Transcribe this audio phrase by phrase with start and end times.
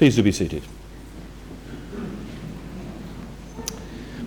[0.00, 0.62] Please do be seated.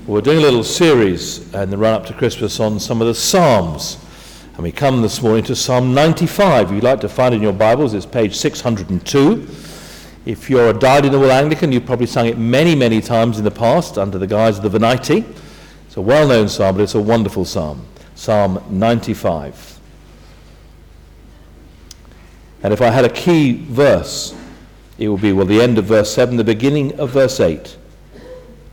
[0.06, 3.16] We're doing a little series in the run up to Christmas on some of the
[3.16, 3.98] Psalms.
[4.54, 6.68] And we come this morning to Psalm 95.
[6.68, 9.48] If you'd like to find it in your Bibles, it's page 602.
[10.28, 13.40] If you're a dyed in the wool Anglican, you've probably sung it many, many times
[13.40, 15.26] in the past under the guise of the Venite.
[15.88, 17.84] It's a well known psalm, but it's a wonderful psalm.
[18.14, 19.80] Psalm 95.
[22.62, 24.36] And if I had a key verse,
[24.98, 27.78] it will be, well, the end of verse 7, the beginning of verse 8.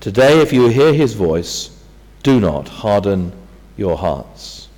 [0.00, 1.82] Today, if you hear his voice,
[2.22, 3.32] do not harden
[3.76, 4.68] your hearts.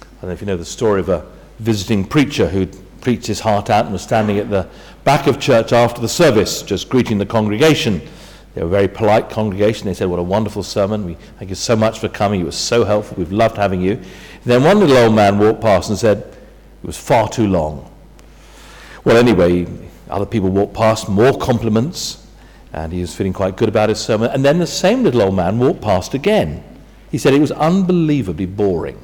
[0.00, 1.24] I don't know if you know the story of a
[1.60, 2.66] visiting preacher who
[3.00, 4.68] preached his heart out and was standing at the
[5.04, 8.00] back of church after the service, just greeting the congregation.
[8.54, 9.86] They were a very polite congregation.
[9.86, 11.04] They said, What a wonderful sermon.
[11.04, 12.40] We thank you so much for coming.
[12.40, 13.16] It was so helpful.
[13.16, 13.92] We've loved having you.
[13.92, 17.88] And then one little old man walked past and said, It was far too long.
[19.08, 19.66] Well, anyway,
[20.10, 22.26] other people walked past, more compliments
[22.74, 24.30] and he was feeling quite good about his sermon.
[24.30, 26.62] And then the same little old man walked past again.
[27.10, 28.98] He said it was unbelievably boring.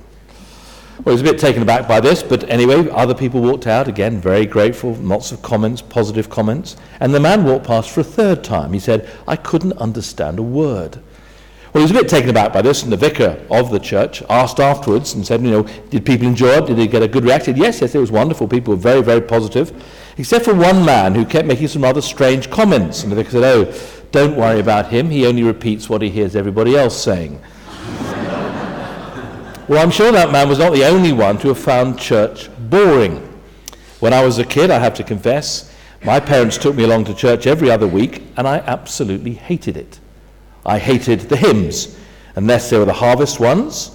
[1.03, 3.89] Well, he was a bit taken aback by this, but anyway, other people walked out,
[3.89, 6.77] again, very grateful, lots of comments, positive comments.
[7.01, 8.75] And the man walked past for a third time.
[8.75, 11.01] He said, I couldn't understand a word.
[11.75, 14.23] Well, he was a bit taken aback by this, and the vicar of the church
[14.31, 16.67] asked afterwards and said, you know, did people enjoy it?
[16.67, 17.57] Did they get a good reaction?
[17.57, 18.47] Yes, yes, it was wonderful.
[18.47, 19.73] People were very, very positive
[20.17, 23.03] except for one man who kept making some rather strange comments.
[23.03, 23.75] And the vicar said, Oh,
[24.13, 25.11] don't worry about him.
[25.11, 27.41] He only repeats what he hears everybody else saying.
[29.67, 33.17] well, I'm sure that man was not the only one to have found church boring.
[33.99, 37.15] When I was a kid, I have to confess, my parents took me along to
[37.15, 39.99] church every other week, and I absolutely hated it.
[40.67, 41.99] I hated the hymns,
[42.37, 43.91] unless they were the harvest ones.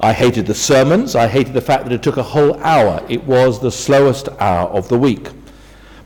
[0.00, 1.16] I hated the sermons.
[1.16, 3.04] I hated the fact that it took a whole hour.
[3.08, 5.28] It was the slowest hour of the week.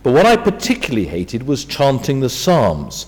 [0.03, 3.07] But what I particularly hated was chanting the Psalms.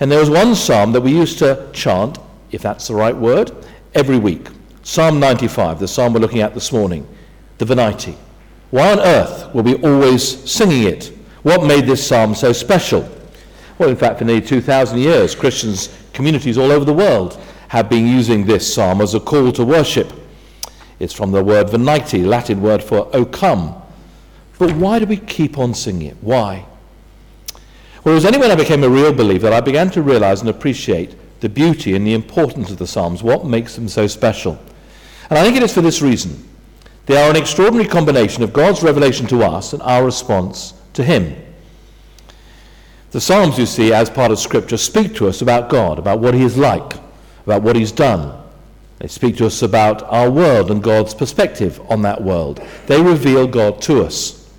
[0.00, 2.18] And there was one psalm that we used to chant,
[2.50, 3.52] if that's the right word,
[3.94, 4.48] every week.
[4.82, 7.06] Psalm 95, the psalm we're looking at this morning,
[7.58, 8.16] the Venite.
[8.70, 11.16] Why on earth were we always singing it?
[11.42, 13.08] What made this psalm so special?
[13.78, 18.06] Well, in fact, for nearly 2,000 years, Christians, communities all over the world, have been
[18.06, 20.12] using this psalm as a call to worship.
[20.98, 23.80] It's from the word venite, Latin word for O come.
[24.58, 26.16] But why do we keep on singing it?
[26.20, 26.66] Why?
[28.04, 30.40] Well, it was only when I became a real believer that I began to realize
[30.40, 34.58] and appreciate the beauty and the importance of the Psalms, what makes them so special.
[35.28, 36.48] And I think it is for this reason.
[37.06, 41.34] They are an extraordinary combination of God's revelation to us and our response to Him.
[43.12, 46.32] The Psalms, you see, as part of Scripture, speak to us about God, about what
[46.32, 46.94] He is like,
[47.44, 48.42] about what He's done.
[49.00, 52.62] They speak to us about our world and God's perspective on that world.
[52.86, 54.50] They reveal God to us.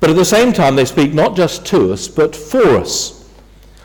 [0.00, 3.28] But at the same time, they speak not just to us, but for us.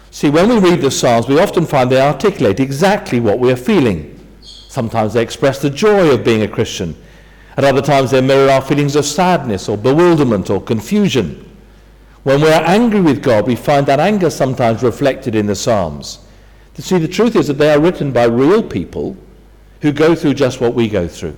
[0.09, 3.57] See, when we read the Psalms, we often find they articulate exactly what we are
[3.57, 4.25] feeling.
[4.41, 6.95] Sometimes they express the joy of being a Christian.
[7.57, 11.50] At other times, they mirror our feelings of sadness or bewilderment or confusion.
[12.23, 16.19] When we are angry with God, we find that anger sometimes reflected in the Psalms.
[16.77, 19.17] You see, the truth is that they are written by real people
[19.81, 21.37] who go through just what we go through.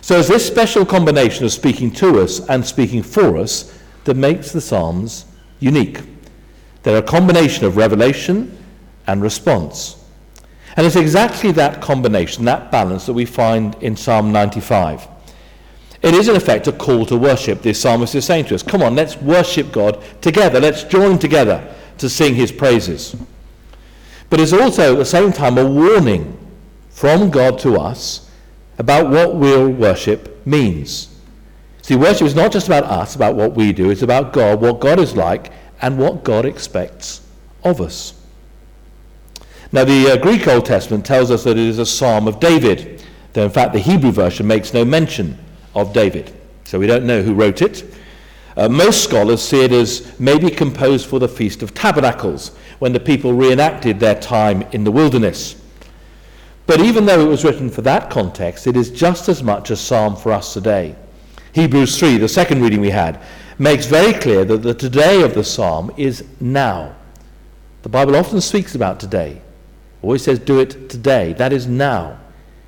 [0.00, 4.52] So it's this special combination of speaking to us and speaking for us that makes
[4.52, 5.24] the Psalms
[5.60, 6.00] unique.
[6.82, 8.56] They're a combination of revelation
[9.06, 10.04] and response.
[10.76, 15.08] And it's exactly that combination, that balance, that we find in Psalm 95.
[16.08, 17.60] It is, in effect, a call to worship.
[17.60, 20.58] The psalmist is saying to us, Come on, let's worship God together.
[20.58, 23.14] Let's join together to sing his praises.
[24.30, 26.38] But it's also, at the same time, a warning
[26.88, 28.30] from God to us
[28.78, 31.14] about what real worship means.
[31.82, 34.80] See, worship is not just about us, about what we do, it's about God, what
[34.80, 35.52] God is like,
[35.82, 37.20] and what God expects
[37.64, 38.14] of us.
[39.72, 43.04] Now, the uh, Greek Old Testament tells us that it is a psalm of David,
[43.34, 45.38] though in fact the Hebrew version makes no mention
[45.80, 46.32] of David.
[46.64, 47.84] So we don't know who wrote it.
[48.56, 53.00] Uh, most scholars see it as maybe composed for the Feast of Tabernacles, when the
[53.00, 55.62] people reenacted their time in the wilderness.
[56.66, 59.76] But even though it was written for that context, it is just as much a
[59.76, 60.96] psalm for us today.
[61.52, 63.20] Hebrews 3, the second reading we had,
[63.58, 66.94] makes very clear that the today of the psalm is now.
[67.82, 69.40] The Bible often speaks about today.
[70.02, 71.32] Always says, do it today.
[71.32, 72.20] That is now.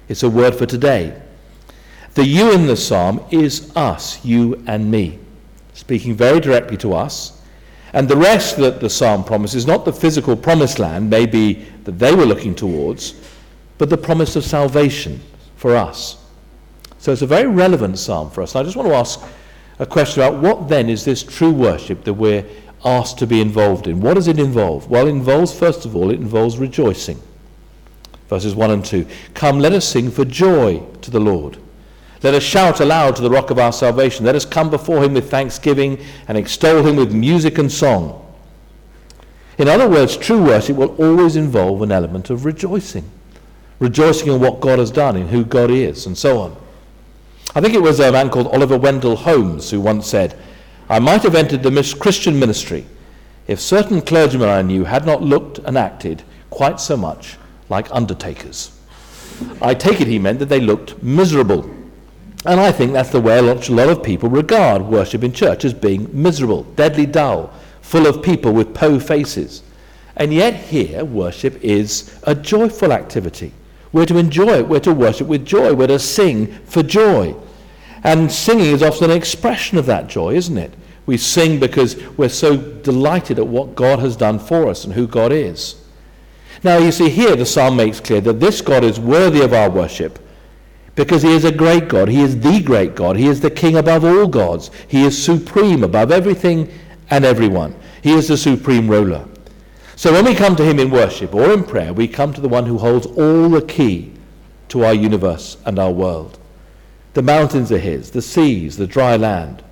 [0.08, 1.20] It's a word for today.
[2.15, 5.19] The you in the psalm is us, you and me,
[5.75, 7.41] speaking very directly to us.
[7.93, 12.15] And the rest that the psalm promises, not the physical promised land, maybe that they
[12.15, 13.15] were looking towards,
[13.79, 15.21] but the promise of salvation
[15.57, 16.25] for us.
[16.99, 18.55] So it's a very relevant psalm for us.
[18.55, 19.21] And I just want to ask
[19.79, 22.45] a question about what then is this true worship that we're
[22.85, 24.01] asked to be involved in.
[24.01, 24.89] What does it involve?
[24.91, 27.21] Well, it involves, first of all, it involves rejoicing.
[28.29, 29.07] Verses 1 and 2.
[29.35, 31.59] Come, let us sing for joy to the Lord.
[32.22, 34.26] Let us shout aloud to the rock of our salvation.
[34.26, 38.26] Let us come before him with thanksgiving and extol him with music and song.
[39.56, 43.11] In other words, true worship will always involve an element of rejoicing.
[43.78, 46.56] Rejoicing in what God has done, in who God is, and so on.
[47.55, 50.38] I think it was a man called Oliver Wendell Holmes who once said,
[50.88, 52.87] I might have entered the Christian ministry
[53.49, 57.37] if certain clergymen I knew had not looked and acted quite so much
[57.69, 58.78] like undertakers.
[59.62, 61.69] I take it he meant that they looked miserable.
[62.46, 65.75] And I think that's the way a lot of people regard worship in church as
[65.75, 67.52] being miserable, deadly dull,
[67.82, 69.62] full of people with po faces.
[70.16, 73.52] And yet here, worship is a joyful activity.
[73.92, 74.69] We're to enjoy it.
[74.69, 75.75] We're to worship with joy.
[75.75, 77.34] We're to sing for joy.
[78.04, 80.72] And singing is often an expression of that joy, isn't it?
[81.04, 85.06] We sing because we're so delighted at what God has done for us and who
[85.06, 85.76] God is.
[86.62, 89.69] Now, you see, here the psalm makes clear that this God is worthy of our
[89.69, 90.19] worship
[90.94, 92.08] because he is a great God.
[92.08, 93.16] He is the great God.
[93.16, 94.70] He is the king above all gods.
[94.88, 96.70] He is supreme above everything
[97.10, 97.75] and everyone.
[98.02, 99.26] He is the supreme ruler.
[99.96, 102.48] So when we come to him in worship or in prayer, we come to the
[102.48, 104.12] one who holds all the key
[104.69, 106.38] to our universe and our world.
[107.14, 109.62] The mountains are his, the seas, the dry land.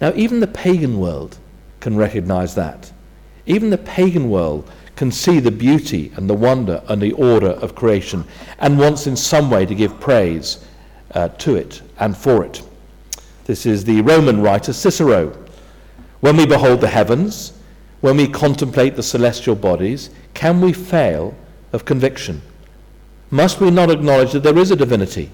[0.00, 1.38] Now, even the pagan world
[1.80, 2.92] can recognize that.
[3.46, 7.74] Even the pagan world can see the beauty and the wonder and the order of
[7.74, 8.24] creation
[8.58, 10.64] and wants in some way to give praise
[11.14, 12.62] uh, to it and for it.
[13.44, 15.36] This is the Roman writer Cicero.
[16.20, 17.52] When we behold the heavens,
[18.00, 21.34] when we contemplate the celestial bodies, can we fail
[21.72, 22.42] of conviction?
[23.30, 25.30] Must we not acknowledge that there is a divinity?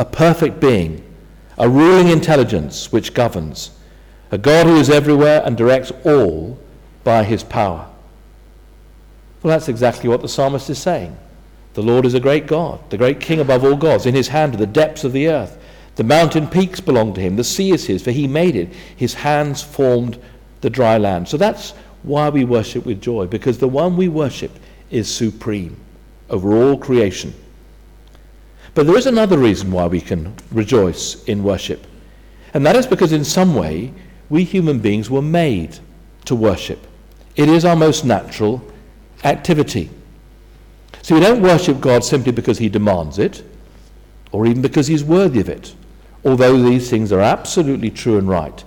[0.00, 1.04] a perfect being,
[1.58, 3.72] a ruling intelligence which governs,
[4.30, 6.58] a God who is everywhere and directs all
[7.04, 7.89] by his power.
[9.42, 11.16] Well, that's exactly what the psalmist is saying.
[11.74, 14.06] The Lord is a great God, the great King above all gods.
[14.06, 15.56] In his hand are the depths of the earth.
[15.96, 17.36] The mountain peaks belong to him.
[17.36, 18.72] The sea is his, for he made it.
[18.96, 20.18] His hands formed
[20.60, 21.28] the dry land.
[21.28, 21.72] So that's
[22.02, 24.50] why we worship with joy, because the one we worship
[24.90, 25.76] is supreme
[26.28, 27.34] over all creation.
[28.74, 31.86] But there is another reason why we can rejoice in worship.
[32.54, 33.92] And that is because, in some way,
[34.28, 35.78] we human beings were made
[36.24, 36.86] to worship.
[37.36, 38.62] It is our most natural
[39.24, 39.90] activity.
[41.02, 43.42] So we don't worship God simply because he demands it,
[44.32, 45.74] or even because he's worthy of it,
[46.24, 48.64] although these things are absolutely true and right.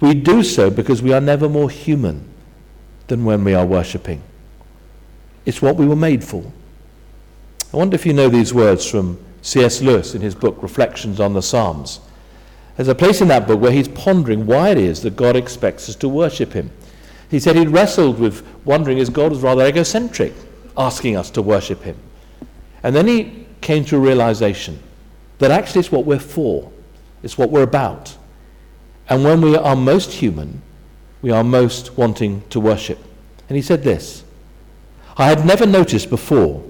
[0.00, 2.28] We do so because we are never more human
[3.06, 4.22] than when we are worshipping.
[5.46, 6.52] It's what we were made for.
[7.72, 9.82] I wonder if you know these words from C.S.
[9.82, 12.00] Lewis in his book Reflections on the Psalms.
[12.76, 15.88] There's a place in that book where he's pondering why it is that God expects
[15.88, 16.70] us to worship him.
[17.34, 20.32] He said he'd wrestled with wondering is God was rather egocentric,
[20.76, 21.96] asking us to worship him.
[22.84, 24.78] And then he came to a realization
[25.40, 26.70] that actually it's what we're for,
[27.24, 28.16] it's what we're about.
[29.08, 30.62] And when we are most human,
[31.22, 33.00] we are most wanting to worship.
[33.48, 34.22] And he said this
[35.18, 36.62] I had never noticed before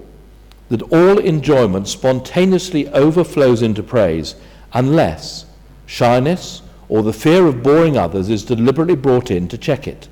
[0.69, 4.33] that all enjoyment spontaneously overflows into praise
[4.73, 5.45] unless
[5.85, 10.09] shyness or the fear of boring others is deliberately brought in to check it.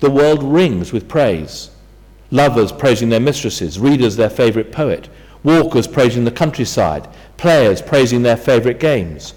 [0.00, 1.70] The world rings with praise.
[2.30, 5.08] Lovers praising their mistresses, readers their favourite poet,
[5.42, 9.34] walkers praising the countryside, players praising their favourite games.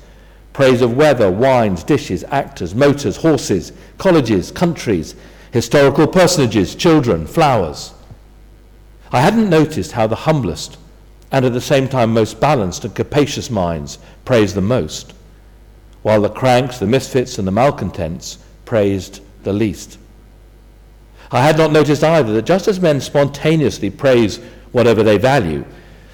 [0.54, 5.16] Praise of weather, wines, dishes, actors, motors, horses, colleges, countries,
[5.52, 7.94] historical personages, children, flowers.
[9.12, 10.78] I hadn't noticed how the humblest
[11.32, 15.14] and at the same time most balanced and capacious minds praised the most,
[16.02, 19.98] while the cranks, the misfits, and the malcontents praised the least.
[21.32, 24.38] I had not noticed either that just as men spontaneously praise
[24.72, 25.66] whatever they value,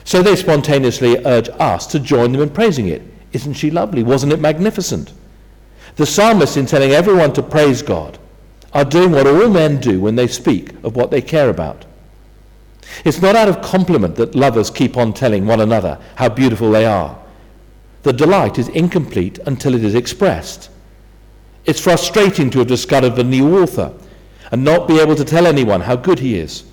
[0.04, 3.02] so they spontaneously urge us to join them in praising it.
[3.32, 4.04] Isn't she lovely?
[4.04, 5.14] Wasn't it magnificent?
[5.96, 8.18] The psalmists, in telling everyone to praise God,
[8.74, 11.86] are doing what all men do when they speak of what they care about.
[13.04, 16.86] It's not out of compliment that lovers keep on telling one another how beautiful they
[16.86, 17.18] are.
[18.04, 20.70] The delight is incomplete until it is expressed.
[21.66, 23.92] It's frustrating to have discovered a new author
[24.56, 26.64] and not be able to tell anyone how good he is.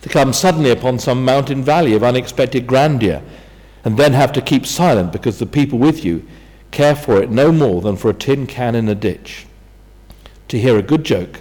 [0.00, 3.20] To come suddenly upon some mountain valley of unexpected grandeur
[3.84, 6.26] and then have to keep silent because the people with you
[6.70, 9.44] care for it no more than for a tin can in a ditch.
[10.48, 11.40] To hear a good joke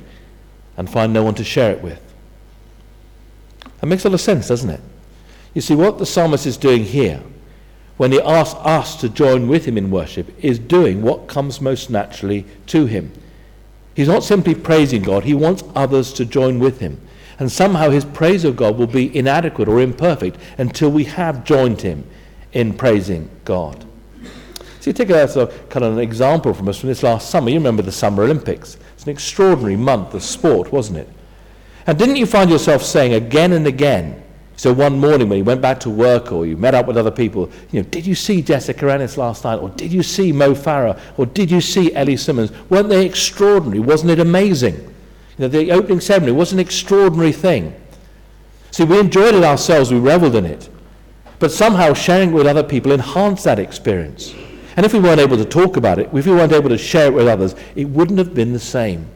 [0.76, 2.02] and find no one to share it with.
[3.80, 4.82] That makes a lot of sense, doesn't it?
[5.54, 7.24] You see, what the psalmist is doing here,
[7.96, 11.90] when he asks us to join with him in worship, is doing what comes most
[11.90, 13.14] naturally to him.
[13.96, 17.00] He's not simply praising God, he wants others to join with him.
[17.40, 21.82] And somehow his praise of God will be inadequate or imperfect until we have joined
[21.82, 22.06] him
[22.54, 23.86] in praising God.
[24.80, 25.28] So take a
[25.70, 27.50] kind of an example from us from this last summer.
[27.50, 28.78] You remember the Summer Olympics.
[28.94, 31.10] It's an extraordinary month of sport, wasn't it?
[31.88, 34.24] And didn't you find yourself saying again and again,
[34.58, 37.12] so one morning when you went back to work or you met up with other
[37.12, 39.58] people, you know, did you see Jessica Ennis last night?
[39.58, 41.00] Or did you see Mo Farah?
[41.18, 42.54] Or did you see Ellie Simmonds?
[42.70, 43.80] Weren't they extraordinary?
[43.80, 44.76] Wasn't it amazing?
[44.76, 47.76] You know, the opening ceremony was an extraordinary thing.
[48.72, 50.70] See, we enjoyed it ourselves, we reveled in it.
[51.40, 54.34] But somehow sharing it with other people enhanced that experience.
[54.78, 57.08] And if we weren't able to talk about it, if we weren't able to share
[57.08, 59.08] it with others, it wouldn't have been the same.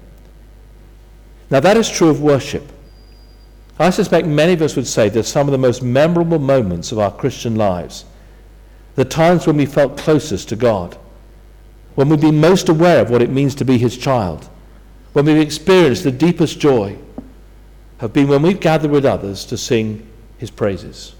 [1.49, 2.63] Now, that is true of worship.
[3.79, 6.99] I suspect many of us would say that some of the most memorable moments of
[6.99, 8.03] our Christian lives,
[8.95, 10.97] the times when we felt closest to God,
[11.95, 14.49] when we've been most aware of what it means to be His child,
[15.13, 16.97] when we've experienced the deepest joy,
[17.99, 20.05] have been when we've gathered with others to sing
[20.37, 21.15] His praises,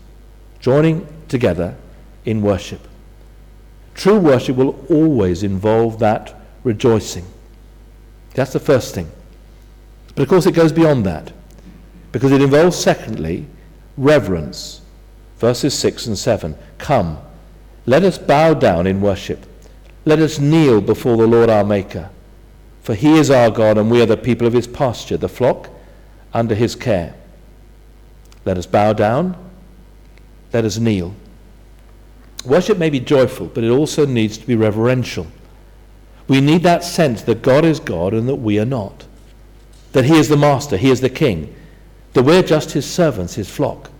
[0.60, 1.78] joining together
[2.26, 2.86] in worship.
[3.96, 6.36] True worship will always involve that
[6.66, 7.26] rejoicing.
[8.34, 9.10] That's the first thing.
[10.16, 11.32] But of course, it goes beyond that
[12.12, 13.46] because it involves, secondly,
[13.98, 14.82] reverence.
[15.38, 16.56] Verses 6 and 7.
[16.78, 17.18] Come,
[17.86, 19.46] let us bow down in worship.
[20.06, 22.10] Let us kneel before the Lord our Maker.
[22.82, 25.70] For he is our God, and we are the people of his pasture, the flock
[26.34, 27.14] under his care.
[28.46, 29.38] Let us bow down.
[30.52, 31.14] Let us kneel.
[32.46, 35.28] Worship may be joyful, but it also needs to be reverential.
[36.28, 39.06] We need that sense that God is God and that we are not.
[39.92, 41.54] That he is the master, he is the king,
[42.14, 43.92] that we're just his servants, his flock,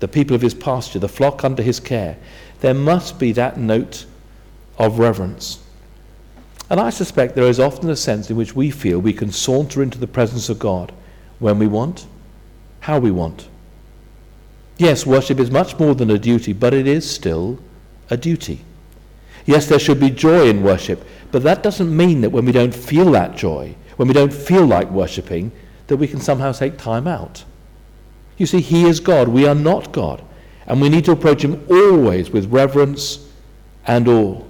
[0.00, 2.16] the people of his pasture, the flock under his care.
[2.60, 4.06] There must be that note
[4.78, 5.62] of reverence.
[6.70, 9.82] And I suspect there is often a sense in which we feel we can saunter
[9.82, 10.92] into the presence of God
[11.38, 12.06] when we want,
[12.80, 13.48] how we want.
[14.76, 17.58] Yes, worship is much more than a duty, but it is still
[18.10, 18.64] a duty.
[19.46, 22.74] Yes, there should be joy in worship, but that doesn't mean that when we don't
[22.74, 25.50] feel that joy, when we don't feel like worshipping,
[25.88, 27.44] that we can somehow take time out.
[28.36, 29.28] You see, He is God.
[29.28, 30.22] We are not God.
[30.66, 33.26] And we need to approach Him always with reverence
[33.86, 34.42] and awe.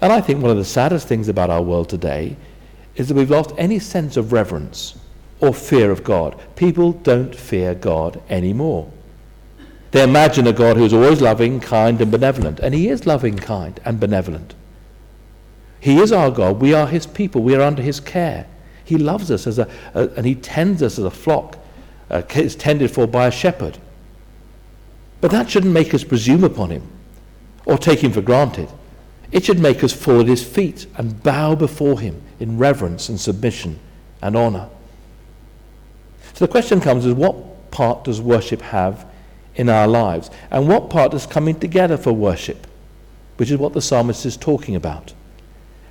[0.00, 2.36] And I think one of the saddest things about our world today
[2.96, 4.98] is that we've lost any sense of reverence
[5.40, 6.40] or fear of God.
[6.56, 8.90] People don't fear God anymore.
[9.92, 12.60] They imagine a God who's always loving, kind, and benevolent.
[12.60, 14.54] And He is loving, kind, and benevolent.
[15.80, 16.60] He is our God.
[16.60, 17.42] We are His people.
[17.42, 18.46] We are under His care.
[18.90, 21.56] He loves us as a, a and he tends us as a flock
[22.10, 23.78] uh, is tended for by a shepherd.
[25.20, 26.90] But that shouldn't make us presume upon him
[27.66, 28.68] or take him for granted.
[29.30, 33.20] It should make us fall at his feet and bow before him in reverence and
[33.20, 33.78] submission
[34.22, 34.68] and honor.
[36.34, 39.06] So the question comes is what part does worship have
[39.54, 40.32] in our lives?
[40.50, 42.66] And what part does coming together for worship?
[43.36, 45.12] Which is what the psalmist is talking about.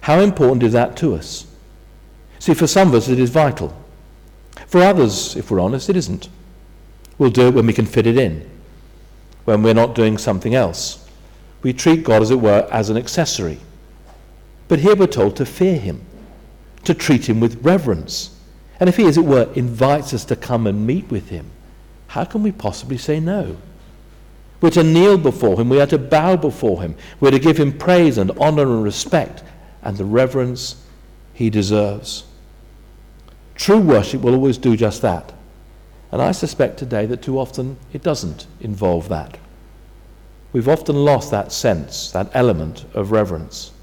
[0.01, 1.48] How important is that to us?
[2.39, 3.75] See, for some of us it is vital.
[4.67, 6.29] For others, if we're honest, it isn't.
[7.17, 8.49] We'll do it when we can fit it in,
[9.45, 11.07] when we're not doing something else.
[11.61, 13.59] We treat God, as it were, as an accessory.
[14.69, 16.05] But here we're told to fear him,
[16.85, 18.35] to treat him with reverence.
[18.79, 21.51] And if he, as it were, invites us to come and meet with him,
[22.07, 23.57] how can we possibly say no?
[24.61, 25.69] We're to kneel before him.
[25.69, 26.95] We are to bow before him.
[27.19, 29.43] We're to give him praise and honor and respect
[29.81, 30.83] and the reverence
[31.33, 32.25] he deserves.
[33.59, 35.33] True worship will always do just that.
[36.13, 39.37] And I suspect today that too often it doesn't involve that.
[40.53, 43.73] We've often lost that sense, that element of reverence.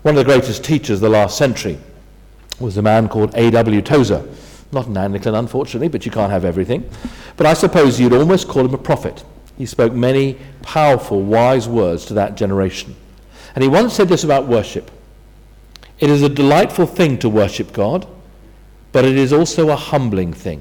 [0.00, 1.78] One of the greatest teachers of the last century
[2.58, 3.82] was a man called A.W.
[3.82, 4.26] Tozer.
[4.72, 6.88] Not an Anglican, unfortunately, but you can't have everything.
[7.36, 9.24] But I suppose you'd almost call him a prophet.
[9.58, 12.96] He spoke many powerful, wise words to that generation.
[13.54, 14.90] And he once said this about worship
[15.98, 18.06] It is a delightful thing to worship God
[18.92, 20.60] but it is also a humbling thing.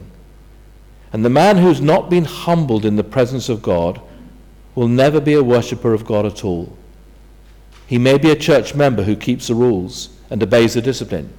[1.13, 4.01] And the man who's not been humbled in the presence of God
[4.75, 6.77] will never be a worshipper of God at all.
[7.87, 11.31] He may be a church member who keeps the rules and obeys the discipline,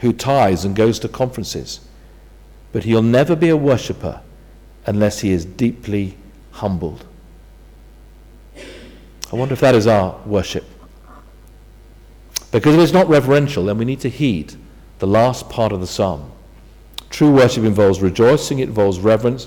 [0.00, 1.80] who tithes and goes to conferences,
[2.72, 4.20] but he'll never be a worshipper
[4.84, 6.16] unless he is deeply
[6.50, 7.06] humbled.
[9.32, 10.64] I wonder if that is our worship.
[12.50, 14.54] Because if it's not reverential, then we need to heed
[14.98, 16.31] the last part of the psalm.
[17.12, 19.46] True worship involves rejoicing, it involves reverence,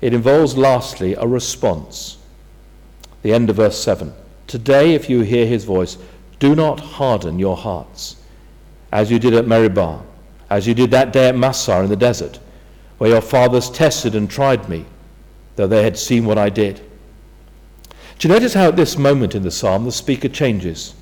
[0.00, 2.18] it involves, lastly, a response.
[3.22, 4.14] The end of verse 7.
[4.46, 5.98] Today, if you hear his voice,
[6.38, 8.16] do not harden your hearts,
[8.92, 10.00] as you did at Meribah,
[10.50, 12.38] as you did that day at Massah in the desert,
[12.98, 14.86] where your fathers tested and tried me,
[15.56, 16.80] though they had seen what I did.
[18.20, 20.94] Do you notice how at this moment in the psalm the speaker changes?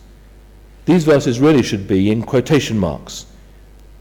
[0.86, 3.26] These verses really should be in quotation marks.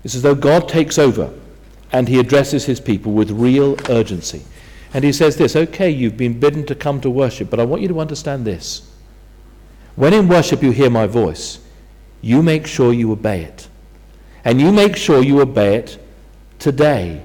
[0.05, 1.33] It's as though God takes over
[1.91, 4.43] and he addresses his people with real urgency.
[4.93, 7.81] And he says this Okay, you've been bidden to come to worship, but I want
[7.81, 8.89] you to understand this.
[9.95, 11.59] When in worship you hear my voice,
[12.21, 13.67] you make sure you obey it.
[14.45, 15.99] And you make sure you obey it
[16.59, 17.23] today.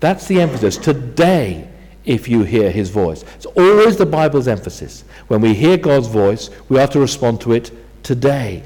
[0.00, 0.76] That's the emphasis.
[0.76, 1.70] Today,
[2.04, 3.24] if you hear his voice.
[3.36, 5.04] It's always the Bible's emphasis.
[5.28, 7.70] When we hear God's voice, we have to respond to it
[8.02, 8.62] today.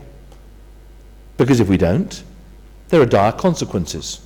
[1.37, 2.23] Because if we don't,
[2.88, 4.24] there are dire consequences.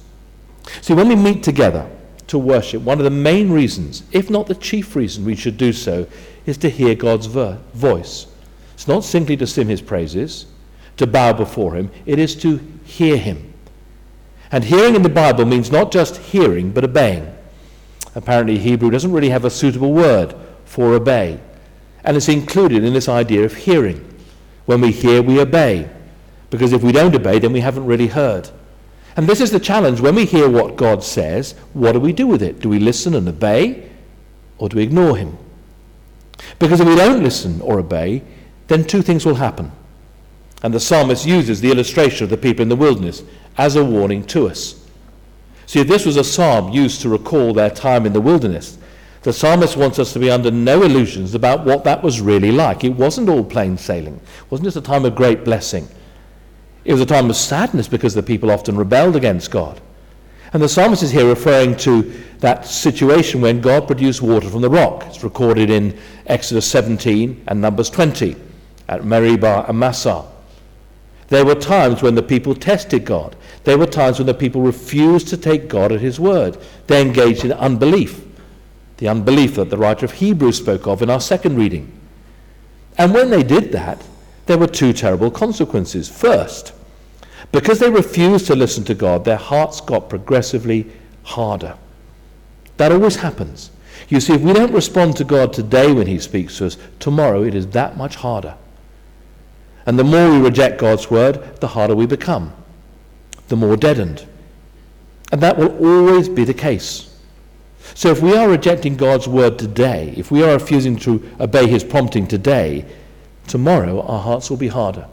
[0.81, 1.89] See, when we meet together
[2.29, 5.73] to worship, one of the main reasons, if not the chief reason we should do
[5.73, 6.07] so,
[6.47, 8.27] is to hear God's ver- voice.
[8.75, 10.47] It's not simply to sing his praises,
[10.97, 13.53] to bow before him, it is to hear him.
[14.51, 17.35] And hearing in the Bible means not just hearing, but obeying.
[18.15, 20.35] Apparently, Hebrew doesn't really have a suitable word
[20.65, 21.39] for obey.
[22.05, 24.05] And it's included in this idea of hearing.
[24.67, 25.91] When we hear, we obey.
[26.51, 28.51] Because if we don't obey, then we haven't really heard.
[29.19, 30.01] And this is the challenge.
[30.01, 32.61] When we hear what God says, what do we do with it?
[32.61, 33.91] Do we listen and obey,
[34.59, 35.37] or do we ignore Him?
[36.61, 38.23] Because if we don't listen or obey,
[38.69, 39.73] then two things will happen.
[40.63, 43.25] And the psalmist uses the illustration of the people in the wilderness
[43.57, 44.87] as a warning to us.
[45.67, 48.79] See, if this was a psalm used to recall their time in the wilderness,
[49.23, 52.85] the psalmist wants us to be under no illusions about what that was really like.
[52.85, 54.15] It wasn't all plain sailing.
[54.15, 55.89] It wasn't just a time of great blessing.
[56.89, 59.79] It was a time of sadness because the people often rebelled against God.
[60.55, 62.01] And the psalmist is here referring to
[62.39, 65.05] that situation when God produced water from the rock.
[65.07, 68.37] It's recorded in Exodus 17 and Numbers 20
[68.89, 70.25] at Meribah and Massah.
[71.27, 73.37] There were times when the people tested God.
[73.65, 76.57] There were times when the people refused to take God at his word.
[76.87, 78.25] They engaged in unbelief,
[78.97, 81.93] the unbelief that the writer of Hebrews spoke of in our second reading.
[82.97, 84.03] And when they did that,
[84.47, 86.09] there were two terrible consequences.
[86.09, 86.73] First,
[87.53, 90.87] because they refused to listen to God, their hearts got progressively
[91.23, 91.77] harder.
[92.77, 93.71] That always happens.
[94.09, 97.43] You see, if we don't respond to God today when He speaks to us, tomorrow
[97.43, 98.57] it is that much harder.
[99.87, 102.53] And the more we reject God's word, the harder we become,
[103.49, 104.27] the more deadened.
[105.33, 107.19] And that will always be the case.
[107.95, 111.83] So if we are rejecting God's word today, if we are refusing to obey his
[111.83, 112.85] prompting today,
[113.47, 115.07] tomorrow our hearts will be harder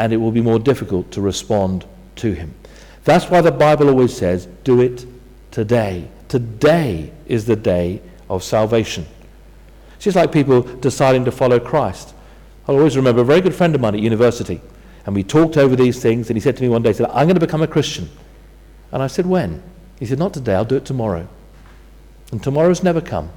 [0.00, 1.84] and it will be more difficult to respond
[2.16, 2.54] to him.
[3.04, 5.04] That's why the Bible always says, do it
[5.50, 6.08] today.
[6.26, 9.06] Today is the day of salvation.
[9.96, 12.14] It's just like people deciding to follow Christ.
[12.66, 14.62] I'll always remember a very good friend of mine at university,
[15.04, 17.10] and we talked over these things, and he said to me one day, he said,
[17.10, 18.08] I'm going to become a Christian.
[18.92, 19.62] And I said, when?
[19.98, 21.28] He said, not today, I'll do it tomorrow.
[22.32, 23.30] And tomorrow's never come.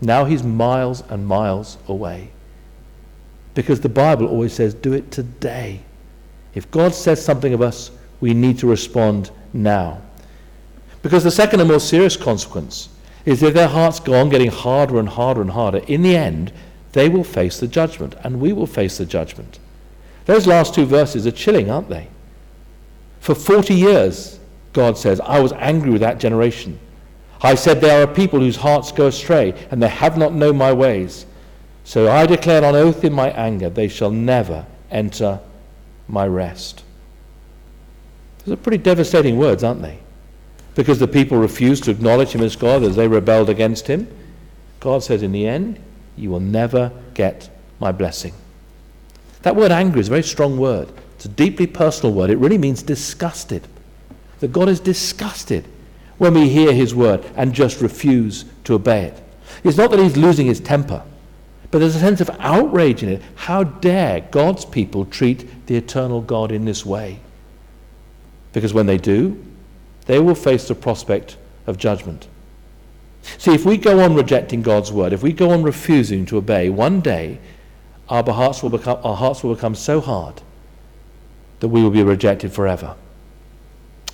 [0.00, 2.30] Now he's miles and miles away.
[3.54, 5.80] Because the Bible always says, do it today.
[6.54, 7.90] If God says something of us,
[8.20, 10.00] we need to respond now.
[11.02, 12.88] Because the second and more serious consequence
[13.24, 16.52] is if their hearts go on getting harder and harder and harder, in the end,
[16.92, 19.58] they will face the judgment, and we will face the judgment.
[20.26, 22.08] Those last two verses are chilling, aren't they?
[23.20, 24.38] For 40 years,
[24.72, 26.78] God says, I was angry with that generation.
[27.42, 30.56] I said, They are a people whose hearts go astray, and they have not known
[30.56, 31.26] my ways.
[31.84, 35.40] So I declared on oath in my anger, they shall never enter
[36.08, 36.82] my rest.
[38.44, 39.98] Those are pretty devastating words, aren't they?
[40.74, 44.08] Because the people refused to acknowledge him as God as they rebelled against him.
[44.80, 45.78] God says, in the end,
[46.16, 47.48] you will never get
[47.80, 48.34] my blessing.
[49.42, 50.90] That word anger is a very strong word.
[51.16, 52.30] It's a deeply personal word.
[52.30, 53.66] It really means disgusted.
[54.40, 55.66] That God is disgusted
[56.18, 59.22] when we hear his word and just refuse to obey it.
[59.62, 61.02] It's not that he's losing his temper,
[61.74, 63.20] but there's a sense of outrage in it.
[63.34, 67.18] How dare God's people treat the eternal God in this way?
[68.52, 69.44] Because when they do,
[70.06, 72.28] they will face the prospect of judgment.
[73.38, 76.70] See, if we go on rejecting God's word, if we go on refusing to obey,
[76.70, 77.40] one day
[78.08, 80.42] our hearts will become, our hearts will become so hard
[81.58, 82.94] that we will be rejected forever.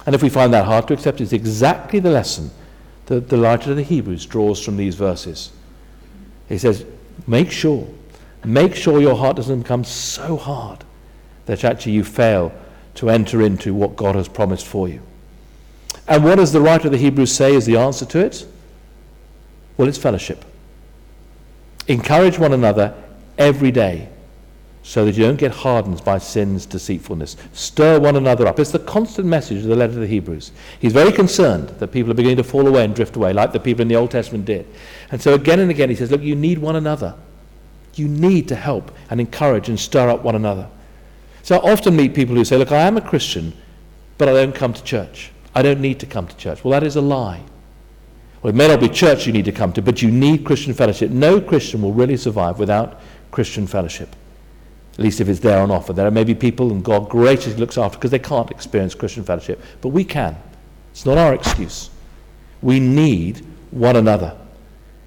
[0.07, 2.53] And if we find that hard to accept, it's exactly the lesson
[3.05, 5.53] that the writer of the Hebrews draws from these verses.
[6.49, 6.87] He says,
[7.27, 7.87] make sure,
[8.45, 10.85] make sure your heart doesn't become so hard
[11.47, 12.53] that actually you fail
[12.95, 15.01] to enter into what God has promised for you.
[16.07, 18.47] And what does the writer of the Hebrews say is the answer to it?
[19.77, 20.45] Well, it's fellowship.
[21.89, 22.95] Encourage one another
[23.39, 24.09] every day.
[24.83, 27.37] So that you don't get hardened by sin's deceitfulness.
[27.53, 28.59] Stir one another up.
[28.59, 30.53] It's the constant message of the letter to the Hebrews.
[30.79, 33.61] He's very concerned that people are beginning to fall away and drift away, like the
[33.61, 34.67] people in the Old Testament did.
[35.11, 37.15] And so again and again he says, Look, you need one another.
[37.95, 40.69] You need to help and encourage and stir up one another.
[41.43, 43.53] So I often meet people who say, Look, I am a Christian,
[44.17, 45.31] but I don't come to church.
[45.55, 46.65] I don't need to come to church.
[46.65, 47.43] Well, that is a lie.
[48.43, 50.73] Well, it may not be church you need to come to, but you need Christian
[50.73, 51.11] fellowship.
[51.11, 54.17] No Christian will really survive without Christian fellowship
[54.95, 55.93] at least if it's there on offer.
[55.93, 59.63] There are maybe people, and God graciously looks after because they can't experience Christian fellowship,
[59.81, 60.37] but we can.
[60.91, 61.91] It's not our excuse.
[62.63, 64.37] We need one another.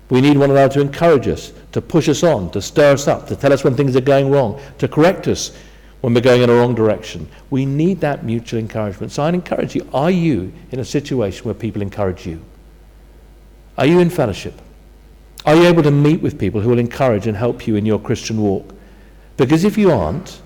[0.09, 3.27] We need one another to encourage us, to push us on, to stir us up,
[3.27, 5.55] to tell us when things are going wrong, to correct us
[6.01, 7.27] when we're going in a wrong direction.
[7.49, 9.11] We need that mutual encouragement.
[9.11, 12.43] So I'd encourage you are you in a situation where people encourage you?
[13.77, 14.53] Are you in fellowship?
[15.45, 17.99] Are you able to meet with people who will encourage and help you in your
[17.99, 18.72] Christian walk?
[19.37, 20.41] Because if you aren't,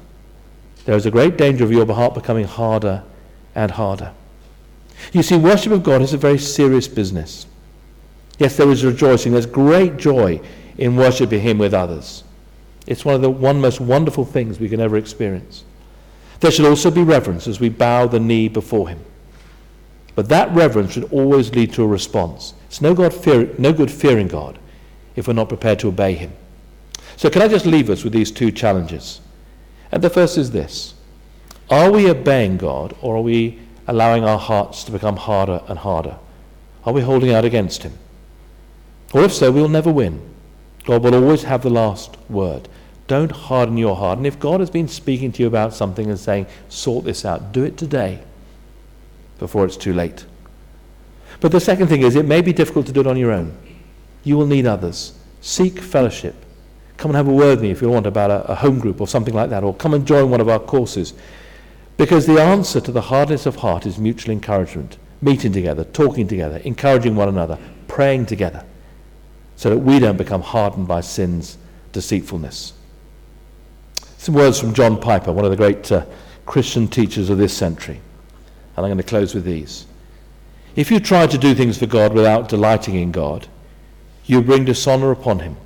[0.85, 3.03] there is a great danger of your heart becoming harder
[3.55, 4.13] and harder.
[5.11, 7.45] You see, worship of God is a very serious business.
[8.39, 9.31] Yes, there is rejoicing.
[9.31, 10.39] There's great joy
[10.77, 12.23] in worshiping Him with others.
[12.85, 15.63] It's one of the one most wonderful things we can ever experience.
[16.39, 18.99] There should also be reverence as we bow the knee before Him.
[20.15, 22.53] But that reverence should always lead to a response.
[22.67, 24.57] It's no, God fear, no good fearing God
[25.15, 26.31] if we're not prepared to obey Him.
[27.17, 29.19] So, can I just leave us with these two challenges?
[29.91, 30.93] And the first is this
[31.69, 36.17] Are we obeying God or are we allowing our hearts to become harder and harder?
[36.85, 37.97] Are we holding out against Him?
[39.13, 40.21] Or if so, we'll never win.
[40.85, 42.69] God will always have the last word.
[43.07, 44.17] Don't harden your heart.
[44.17, 47.51] And if God has been speaking to you about something and saying, sort this out,
[47.51, 48.19] do it today
[49.39, 50.25] before it's too late.
[51.39, 53.57] But the second thing is, it may be difficult to do it on your own.
[54.23, 55.17] You will need others.
[55.41, 56.35] Seek fellowship.
[56.97, 58.99] Come and have a word with me if you want about a, a home group
[58.99, 61.13] or something like that, or come and join one of our courses.
[61.95, 66.57] Because the answer to the hardness of heart is mutual encouragement, meeting together, talking together,
[66.57, 67.57] encouraging one another,
[67.87, 68.65] praying together,
[69.55, 71.57] so that we don't become hardened by sin's
[71.91, 72.73] deceitfulness.
[74.17, 76.05] Some words from John Piper, one of the great uh,
[76.45, 77.99] Christian teachers of this century.
[78.75, 79.85] And I'm going to close with these.
[80.75, 83.47] If you try to do things for God without delighting in God,
[84.25, 85.57] you bring dishonor upon him.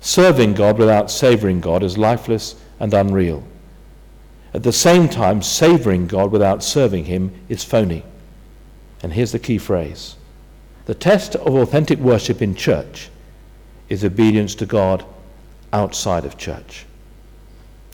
[0.00, 3.44] Serving God without savoring God is lifeless and unreal.
[4.52, 8.04] At the same time, savoring God without serving Him is phony.
[9.02, 10.16] And here's the key phrase
[10.86, 13.10] The test of authentic worship in church
[13.88, 15.04] is obedience to God
[15.72, 16.86] outside of church.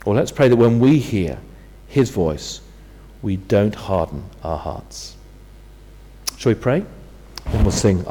[0.04, 1.38] Well, let's pray that when we hear
[1.88, 2.60] His voice,
[3.22, 5.16] we don't harden our hearts.
[6.38, 6.84] Shall we pray?
[7.46, 8.04] And we'll sing.